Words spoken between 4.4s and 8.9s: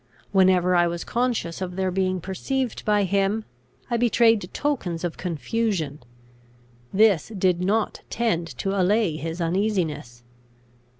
tokens of confusion: this did not tend to